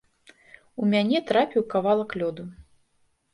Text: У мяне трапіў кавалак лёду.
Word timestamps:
У 0.83 0.87
мяне 0.93 1.21
трапіў 1.31 1.67
кавалак 1.75 2.17
лёду. 2.23 2.43